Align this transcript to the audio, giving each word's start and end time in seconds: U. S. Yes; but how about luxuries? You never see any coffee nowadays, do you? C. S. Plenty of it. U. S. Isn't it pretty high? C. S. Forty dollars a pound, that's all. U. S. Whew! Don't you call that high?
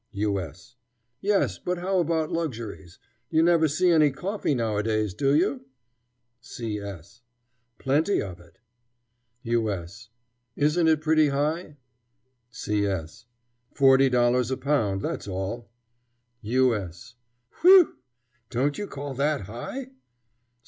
U. 0.13 0.39
S. 0.39 0.77
Yes; 1.19 1.59
but 1.59 1.77
how 1.77 1.99
about 1.99 2.31
luxuries? 2.31 2.97
You 3.29 3.43
never 3.43 3.67
see 3.67 3.91
any 3.91 4.09
coffee 4.09 4.55
nowadays, 4.55 5.13
do 5.13 5.35
you? 5.35 5.67
C. 6.39 6.79
S. 6.79 7.21
Plenty 7.77 8.19
of 8.19 8.39
it. 8.39 8.57
U. 9.43 9.71
S. 9.71 10.09
Isn't 10.55 10.87
it 10.87 11.01
pretty 11.01 11.27
high? 11.29 11.77
C. 12.49 12.87
S. 12.87 13.27
Forty 13.75 14.09
dollars 14.09 14.49
a 14.49 14.57
pound, 14.57 15.03
that's 15.03 15.27
all. 15.27 15.69
U. 16.41 16.73
S. 16.75 17.13
Whew! 17.61 17.97
Don't 18.49 18.79
you 18.79 18.87
call 18.87 19.13
that 19.13 19.41
high? 19.41 19.91